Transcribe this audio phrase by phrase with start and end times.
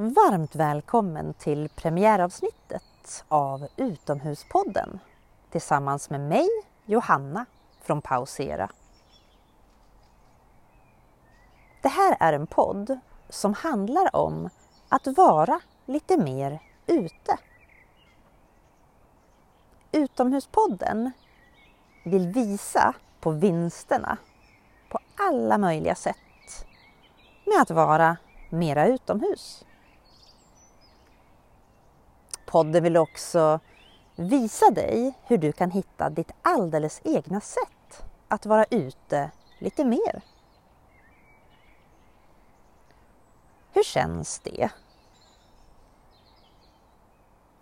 [0.00, 4.98] Varmt välkommen till premiäravsnittet av Utomhuspodden
[5.50, 6.48] tillsammans med mig,
[6.86, 7.46] Johanna
[7.80, 8.70] från Pausera.
[11.82, 14.50] Det här är en podd som handlar om
[14.88, 17.38] att vara lite mer ute.
[19.92, 21.10] Utomhuspodden
[22.04, 24.16] vill visa på vinsterna
[24.88, 26.66] på alla möjliga sätt
[27.44, 28.16] med att vara
[28.50, 29.64] mera utomhus.
[32.48, 33.60] Podden vill också
[34.16, 40.22] visa dig hur du kan hitta ditt alldeles egna sätt att vara ute lite mer.
[43.72, 44.70] Hur känns det?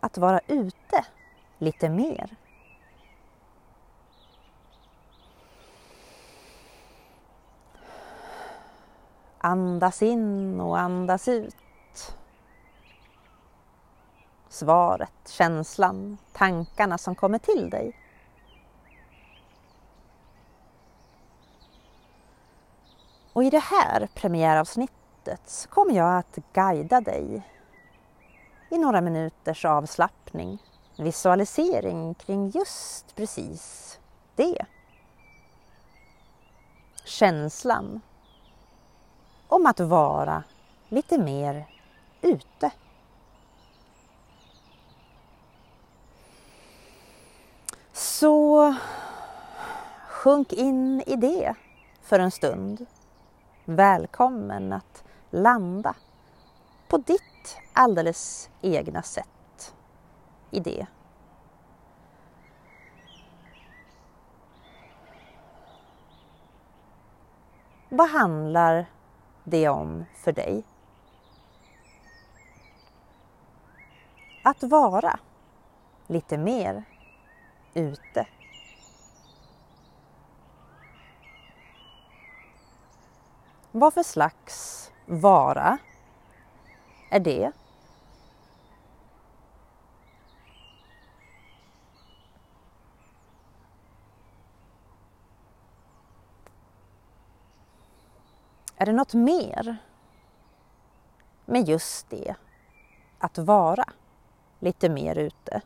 [0.00, 1.04] Att vara ute
[1.58, 2.36] lite mer.
[9.38, 11.56] Andas in och andas ut.
[14.52, 17.96] Svaret, känslan, tankarna som kommer till dig.
[23.32, 27.42] Och i det här premiäravsnittet så kommer jag att guida dig
[28.70, 30.58] i några minuters avslappning,
[30.96, 33.98] visualisering kring just precis
[34.36, 34.66] det.
[37.04, 38.00] Känslan
[39.48, 40.44] om att vara
[40.88, 41.66] lite mer
[42.22, 42.70] ute.
[48.02, 48.74] Så
[50.08, 51.54] sjunk in i det
[52.02, 52.86] för en stund.
[53.64, 55.94] Välkommen att landa
[56.88, 59.74] på ditt alldeles egna sätt
[60.50, 60.86] i det.
[67.88, 68.86] Vad handlar
[69.44, 70.64] det om för dig?
[74.44, 75.18] Att vara
[76.06, 76.84] lite mer
[77.74, 78.26] ute.
[83.72, 85.78] Vad för slags vara
[87.10, 87.52] är det?
[98.76, 99.76] Är det något mer
[101.44, 102.34] med just det
[103.18, 103.84] att vara
[104.58, 105.62] lite mer ute?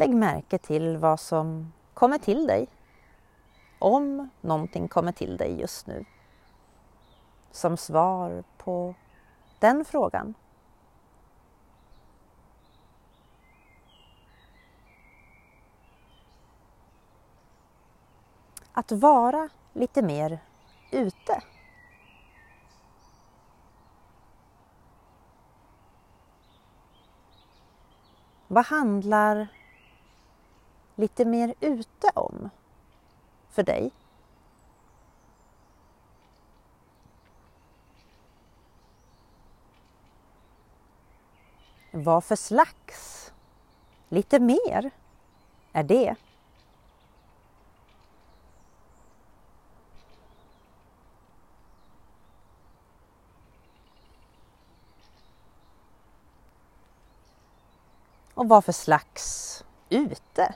[0.00, 2.68] Lägg märke till vad som kommer till dig.
[3.78, 6.04] Om någonting kommer till dig just nu.
[7.50, 8.94] Som svar på
[9.58, 10.34] den frågan.
[18.72, 20.38] Att vara lite mer
[20.92, 21.42] ute.
[28.46, 29.48] Vad handlar
[31.00, 32.50] lite mer ute om
[33.50, 33.90] för dig?
[41.90, 43.32] Vad för slags
[44.08, 44.90] lite mer
[45.72, 46.16] är det?
[58.34, 60.54] Och vad för slags ute?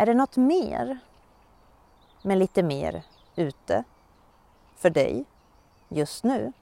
[0.00, 0.98] Är det något mer
[2.22, 3.02] med lite mer
[3.36, 3.84] ute
[4.76, 5.24] för dig
[5.88, 6.52] just nu?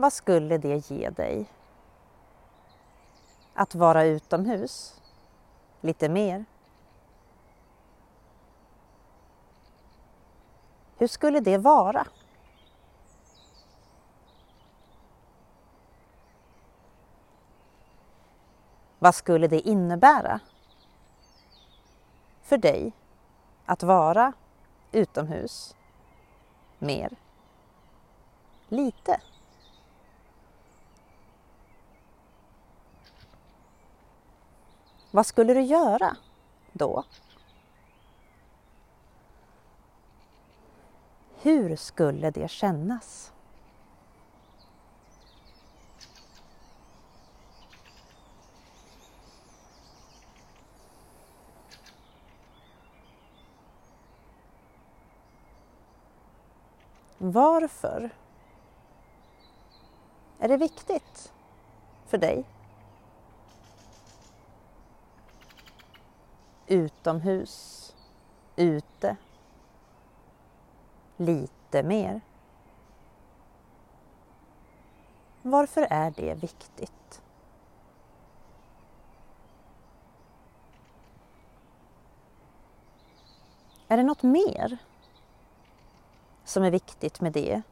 [0.00, 1.46] Vad skulle det ge dig?
[3.54, 5.00] Att vara utomhus
[5.80, 6.44] lite mer?
[10.98, 12.06] Hur skulle det vara?
[18.98, 20.40] Vad skulle det innebära
[22.42, 22.92] för dig
[23.64, 24.32] att vara
[24.92, 25.76] utomhus
[26.78, 27.16] mer?
[28.68, 29.20] Lite.
[35.10, 36.16] Vad skulle du göra
[36.72, 37.04] då?
[41.42, 43.32] Hur skulle det kännas?
[57.18, 58.10] Varför
[60.38, 61.32] är det viktigt
[62.06, 62.44] för dig
[66.70, 67.94] Utomhus,
[68.56, 69.16] ute,
[71.16, 72.20] lite mer.
[75.42, 77.22] Varför är det viktigt?
[83.88, 84.78] Är det något mer
[86.44, 87.62] som är viktigt med det?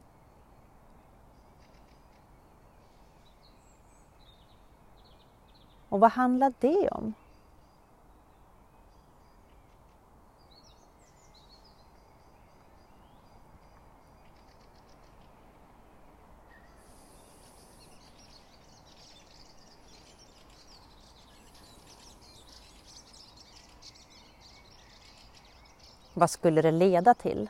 [5.89, 7.13] Och vad handlar det om?
[26.19, 27.49] Vad skulle det leda till?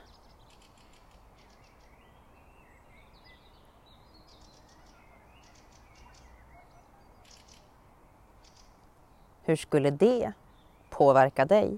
[9.42, 10.34] Hur skulle det
[10.90, 11.78] påverka dig?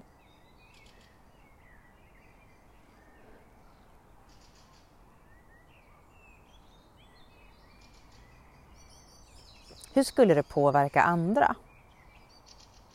[9.94, 11.54] Hur skulle det påverka andra?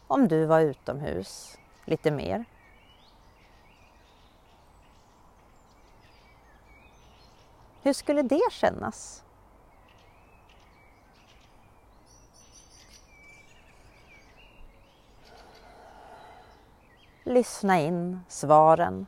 [0.07, 2.45] Om du var utomhus lite mer?
[7.87, 9.23] Hur skulle det kännas?
[17.23, 19.05] Lyssna in svaren.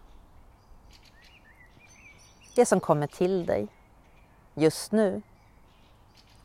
[2.55, 3.67] Det som kommer till dig
[4.53, 5.21] just nu.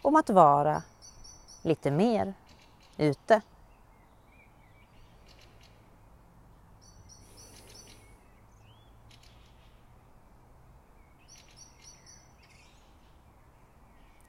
[0.02, 0.82] Om att vara
[1.62, 2.34] lite mer
[2.96, 3.40] ute.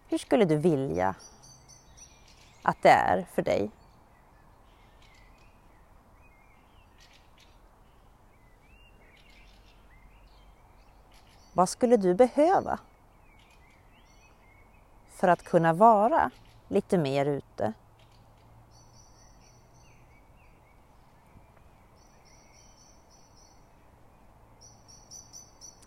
[0.10, 1.16] Hur skulle du vilja
[2.62, 3.72] att det är för dig?
[11.54, 12.80] Vad skulle du behöva
[15.10, 16.32] för att kunna vara
[16.68, 17.74] lite mer ute?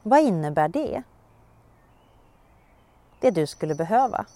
[0.03, 1.03] Vad innebär det?
[3.21, 4.27] Det du skulle behöva?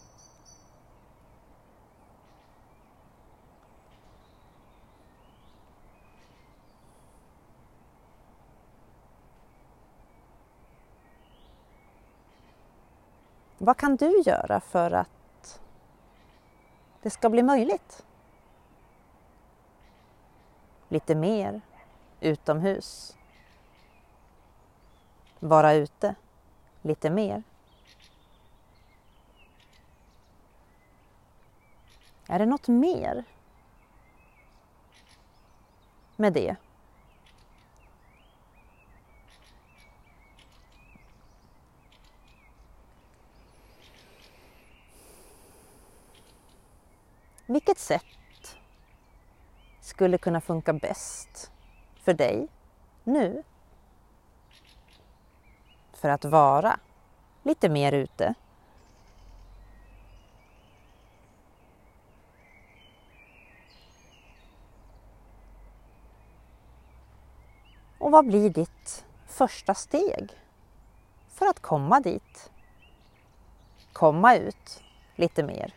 [13.59, 15.61] Vad kan du göra för att
[17.03, 18.05] det ska bli möjligt?
[20.89, 21.61] Lite mer
[22.21, 23.17] utomhus.
[25.39, 26.15] Vara ute
[26.83, 27.43] lite mer.
[32.27, 33.25] Är det något mer
[36.17, 36.57] med det?
[47.47, 48.57] Vilket sätt
[49.81, 51.51] skulle kunna funka bäst
[51.95, 52.49] för dig
[53.05, 53.43] nu?
[55.93, 56.79] För att vara
[57.43, 58.35] lite mer ute.
[68.03, 70.31] Och vad blir ditt första steg
[71.29, 72.51] för att komma dit?
[73.93, 74.83] Komma ut
[75.17, 75.75] lite mer.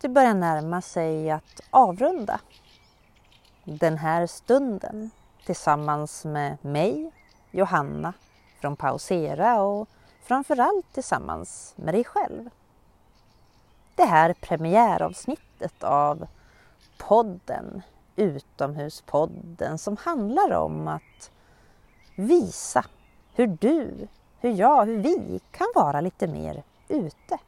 [0.00, 2.40] Det börjar närma sig att avrunda
[3.64, 5.10] den här stunden
[5.44, 7.12] tillsammans med mig,
[7.50, 8.12] Johanna
[8.62, 9.88] från Pausera och
[10.22, 12.50] framförallt tillsammans med dig själv.
[13.94, 16.26] Det här premiäravsnittet av
[16.98, 17.82] podden
[18.16, 21.30] Utomhuspodden som handlar om att
[22.16, 22.84] visa
[23.34, 24.08] hur du,
[24.40, 27.38] hur jag, hur vi kan vara lite mer ute.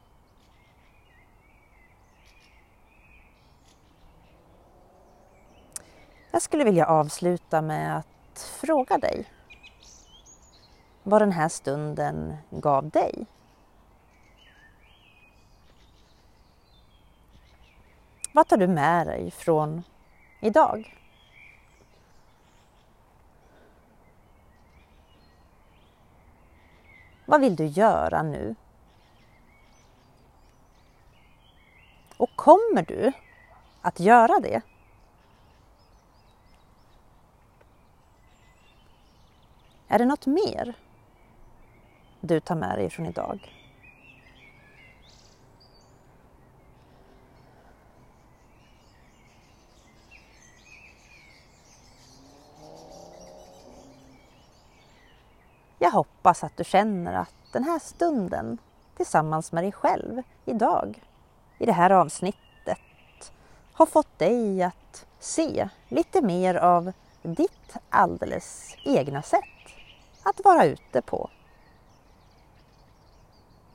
[6.31, 9.27] Jag skulle vilja avsluta med att fråga dig
[11.07, 13.27] vad den här stunden gav dig.
[18.33, 19.83] Vad tar du med dig från
[20.41, 20.99] idag?
[27.27, 28.55] Vad vill du göra nu?
[32.17, 33.13] Och kommer du
[33.83, 34.61] att göra det?
[39.89, 40.75] Är det något mer
[42.25, 43.55] du tar med dig från idag?
[55.79, 58.59] Jag hoppas att du känner att den här stunden
[58.97, 61.03] tillsammans med dig själv idag,
[61.59, 62.79] i det här avsnittet,
[63.73, 69.45] har fått dig att se lite mer av ditt alldeles egna sätt
[70.23, 71.31] att vara ute på.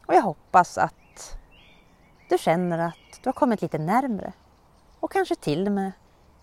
[0.10, 1.38] Och jag hoppas att
[2.30, 4.34] du känner att du har kommit lite närmre
[5.00, 5.92] och kanske till och med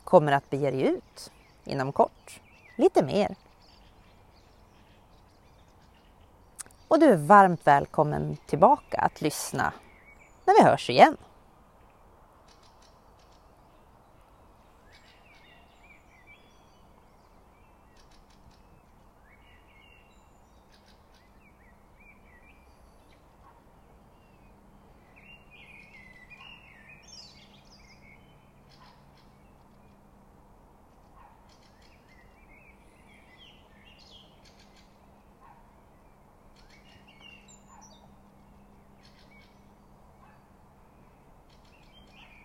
[0.05, 1.33] kommer att bege dig ut
[1.65, 2.41] inom kort,
[2.77, 3.37] lite mer.
[6.89, 9.73] Och du är varmt välkommen tillbaka att lyssna
[10.45, 11.17] när vi hörs igen.